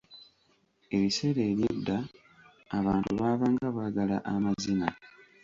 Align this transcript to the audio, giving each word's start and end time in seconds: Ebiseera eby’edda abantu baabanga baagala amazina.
Ebiseera 0.95 1.41
eby’edda 1.51 1.97
abantu 2.77 3.09
baabanga 3.19 3.67
baagala 3.77 4.17
amazina. 4.33 4.87